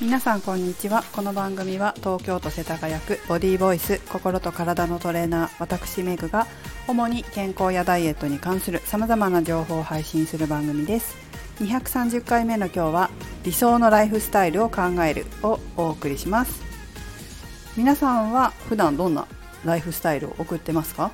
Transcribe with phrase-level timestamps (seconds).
[0.00, 1.04] 皆さんこんにちは。
[1.12, 6.46] この番組は東京都世田谷区ボディーボイス心と体のトレーナー私メグが
[6.88, 11.18] 主に健康やダイエットに関する様々な情報を配信する番組です。
[11.58, 13.10] 230回目の今日は
[13.44, 16.62] 理想のライフスタイルを考えるをお送りします。
[17.76, 19.26] 皆さんは普段どんな
[19.66, 21.10] ライフスタイルを送ってますか？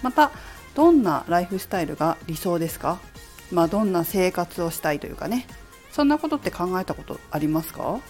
[0.00, 0.30] また
[0.76, 3.00] どんなライフスタイルが理想ですか？
[3.50, 5.44] まあどんな生活をしたいというかね。
[5.90, 8.00] そんなことって考えたことありますか？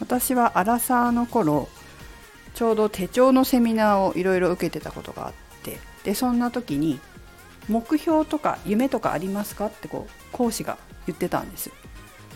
[0.00, 1.68] 私はアラサーの頃
[2.54, 5.32] ちょうど手帳のセミナーをいろいろ受けてたことがあっ
[5.62, 6.98] てでそんな時に
[7.68, 9.66] 目標とか夢とかありますか？
[9.66, 11.70] ってこう講師が言ってたんです。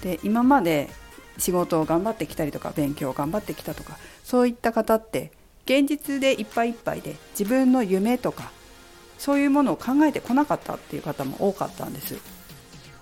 [0.02, 0.90] で今まで
[1.38, 5.32] 仕事を頑張ってきたりとか勉強を頑張ってきたとかそういった方って
[5.64, 8.52] 現実でいっぱいいっぱいで自分の夢とか
[9.18, 12.18] そういうものを考えてこなかったっていう方も多かったんです。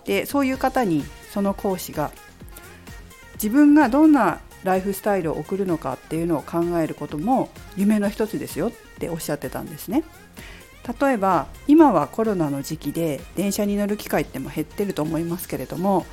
[0.05, 2.11] でそういう方にその講師が
[3.35, 10.05] 自分がどんなライフスタイルを送るのかっていうのを考えることも夢の一つですよっておっしゃってたんですね。
[11.01, 16.07] 例えば今はコロナの時期で電車に乗る機会っても減ってると思いますけれども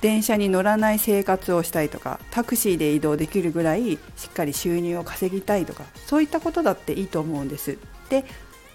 [0.00, 7.76] 電車に乗らない生活をしたいとかタクシーで移動できるぐらいしっかり収入を稼ぎたいとかそういったことだっていいと思うんですっ
[8.08, 8.24] て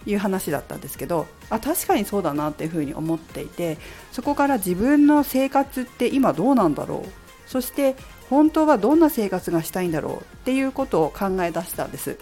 [0.05, 3.77] いう話だったんですけどあ確かにそうだなっていうふうに思っていて
[4.11, 7.09] そこから自分の生活って今どうなんだろう？
[7.47, 7.95] そして
[8.29, 12.17] 本当はどんな生活がしたいんだろうっていうことを考え出したんです。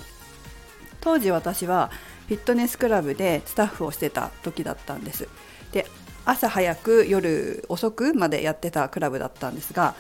[1.02, 1.92] 当時私は
[2.28, 5.28] フィットネスクラブでスタッフをしてた時だったんです。
[5.72, 5.86] で
[6.26, 9.96] 朝早く夜遅くまでやってたクラブだったんですが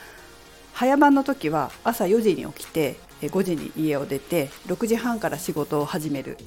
[0.73, 6.38] 早番の時は朝4時に起きて5時に家を出て6時半から仕事を始める。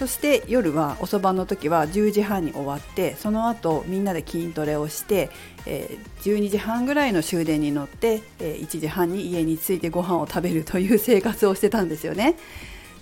[0.00, 5.28] そして夜は遅番の時は10時半に終わってその後みんなで筋トレをして、
[5.66, 12.36] え、12時半ぐらいの終電に乗って、え、1時半に家に着いてご飯を食べるという生活をしてたんですよね。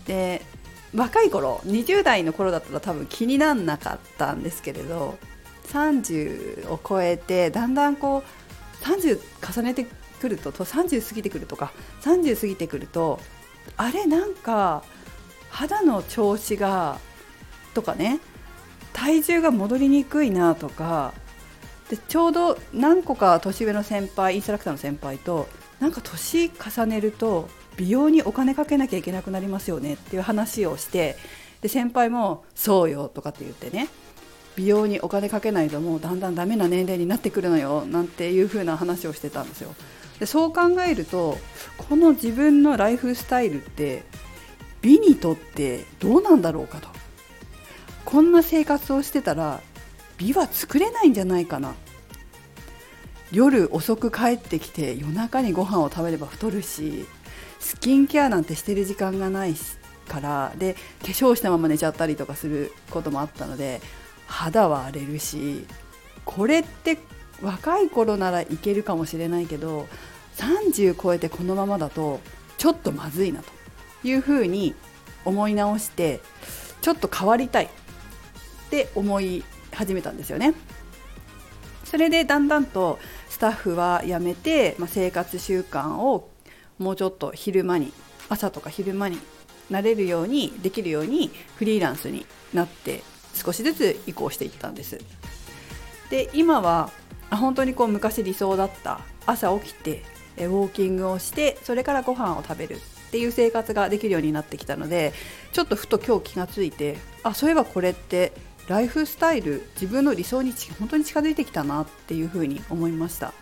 [0.09, 0.42] で
[0.92, 5.19] 若い頃20代の頃だったら多分気になんなかったんですけれど
[5.69, 8.25] 30を超えてだんだんこ
[8.82, 9.20] う30
[9.54, 9.86] 重ねて
[10.20, 11.70] くるとと30過ぎてくるとか
[12.00, 13.20] 30過ぎてくると
[13.76, 14.82] あれなんか
[15.50, 16.98] 肌の調子が
[17.75, 18.20] とかね
[18.92, 21.14] 体重が戻りにくいなとか
[21.88, 25.48] でちょうど何個か年上の先輩インストラクターの先輩と
[25.81, 31.16] なんか年重ねると美容にお金かけなきゃいけなくなりますよねっていう話をして
[31.62, 33.88] で先輩も「そうよ」とかって言ってね
[34.56, 39.75] 美容にお金かけないともうだんだんダメな年齢になってくるのよなんていう風な話をしてたんですよ。
[40.19, 41.38] でそう考えると
[41.88, 44.03] この自分のライフスタイルって
[44.83, 46.89] 美にとってどうなんだろうかと。
[48.05, 49.61] こんな生活をしてたら
[50.16, 51.75] 美は作れないんじゃないかな。
[53.31, 57.05] 夜遅く帰ってきて夜中にご飯を食べれば太るし
[57.61, 59.55] スキンケアなんてしてる時間がない
[60.09, 63.83] からで化粧したまま寝ちゃったりとかすることもあったので
[64.27, 65.66] 肌は荒れるし
[66.25, 66.99] これって
[67.43, 69.87] 若い頃ならいけるかもしれないけど
[70.37, 72.21] 30超えてこのままだと
[72.56, 73.57] ちょっとまずいなと。
[74.04, 74.75] いうふうに
[75.25, 76.20] 思い直して
[76.81, 77.69] ちょっと変わりたいっ
[78.70, 80.54] て思い始めたんですよね。
[81.84, 82.98] それでだんだんと
[83.31, 86.28] スタッフは辞めて、まあ、生活習慣を
[86.78, 87.92] もうちょっと昼間に
[88.28, 89.19] 朝とか昼間に
[89.70, 93.03] なれるようにできるようにフリーランスになって
[93.34, 94.98] 少しずつ移行していったんです。
[96.10, 96.91] で今は
[97.30, 100.03] 本当にこう昔理想だった朝起きて
[100.38, 105.12] ウォーキングをしてそれからご飯を食べるっていう生活ができるようになってきたので
[105.52, 108.32] ちょっとふと今日気がついてあそういえばこれって
[108.69, 113.32] ライフスタイル自分の理想に本当に近づいてきたなっていうふうに思いました。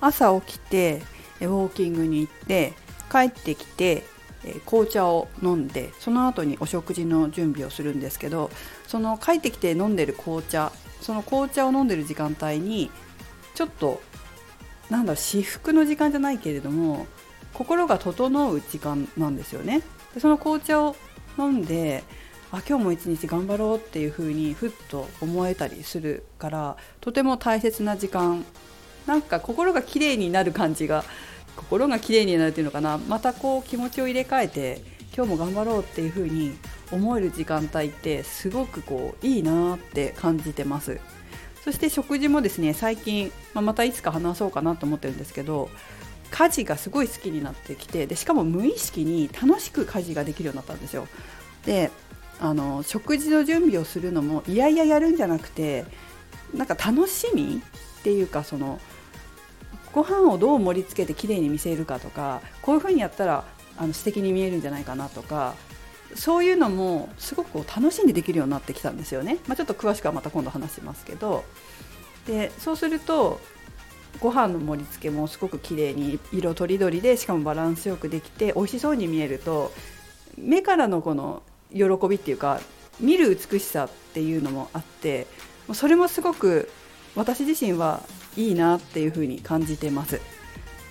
[0.00, 1.02] 朝起きて
[1.40, 2.72] ウォーキングに行って
[3.10, 4.04] 帰ってきて
[4.64, 8.50] 紅茶を飲んでその後にお食事の準備をするんですけど
[8.86, 12.90] その帰ってきて飲んでる紅茶その紅茶を飲んでる時間帯に
[13.54, 14.00] ちょっと
[14.88, 17.06] なんだろう至福の時間じゃないけれども
[17.54, 19.82] 心が整う時間なんですよね。
[20.14, 20.96] でその紅茶を
[21.38, 22.04] 飲んで
[22.52, 28.44] あ今日も一日頑張ろうっていう風にふっと思えたりするからとても大切な時間。
[29.06, 31.04] なんか心が綺麗になる感じが
[31.56, 32.98] 心が綺麗になるっていうのかな。
[32.98, 34.82] またこう気持ちを入れ替えて
[35.16, 36.54] 今日も頑張ろうっていう風に
[36.92, 41.00] 思える時間帯ってすごくこういいなって感じてます。
[41.64, 45.68] そして食事もですね最近、まあ、またいつか話そうかなと思ってるんですけど
[46.30, 51.06] 家事がすごい好きになってきてでしかも無意識に楽しく家事ができるようになったんですよ。
[51.66, 51.90] で
[52.40, 55.84] あの食事の準備をするのもいやいややるんじゃなくて
[56.54, 57.60] なんか楽しみ
[58.00, 58.80] っていうかその
[59.92, 63.44] ご飯をどう盛り付けてきれいに見せるかとかこういう風にやったら
[63.76, 65.54] あの素敵に見えるんじゃないかなとか
[66.14, 71.44] そういうのもすごく楽しんでできるようになってきたんですよね、まあ、ちょっと詳しくはまた今度話しますけど
[72.26, 73.40] でそうすると
[74.20, 79.72] ご飯の盛り付けもすごく綺麗に色とりどりでしかもバランスよくできて美味しそうに見えると
[80.36, 81.42] 目からのこの
[81.72, 82.60] 喜びっていうか
[82.98, 85.26] 見る美しさっていうのもあって
[85.72, 86.70] それもすごく
[87.14, 88.02] 私自身は
[88.36, 90.20] いいなっていうふうに感じてます。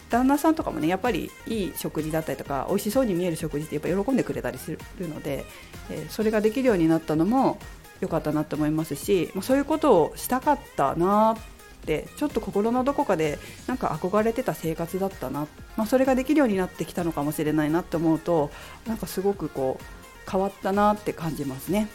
[0.09, 5.45] 旦那さんとかもねやっぱりいい食事だったりとか美味しそうに見える食事ってやっぱ喜んでくれたりするので、
[5.91, 7.59] え、それができるようになったのも
[8.01, 11.37] 良かったなと思いますしそういうことをしたかったなっ
[11.79, 15.47] てちょっと心のどこかでなんか憧れてた生活だったな、
[15.77, 18.51] まあ、それができるようになってきたのかもしれないなって思うと
[18.87, 21.87] なんかすごくこう変わったなって感じますね。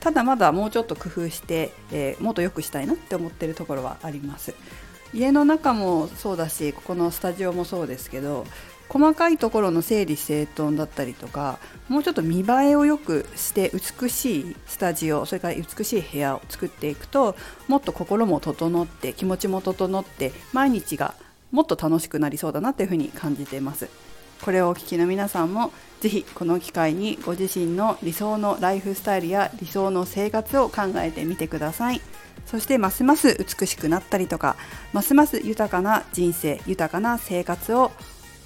[0.00, 4.54] ただまだもうちょっと工夫して、えー、もっと良くしたいなって思ってるところはあります
[5.12, 8.46] 家の中もそうだしここのスタジオもそうですけど
[8.88, 11.58] 細かいところの整理整頓だったりとか
[11.88, 17.36] もうちょっと見栄えを良くして美しいスタジオそれから美しい部屋を作っていくと
[17.68, 21.14] もっと心も整って気持ちも整って毎日が
[21.52, 23.88] もっと楽しくなりそうだなっていうふうに感じています。
[24.42, 25.70] これをお聞きの皆さんも
[26.00, 32.00] ぜひこの機会にご自身の理想のライフスタイルや理想の生活を考えてみてください
[32.46, 34.56] そしてますます美しくなったりとか
[34.92, 37.92] ますます豊かな人生豊かな生活を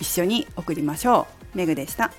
[0.00, 2.12] 一緒に送りましょうメグでした。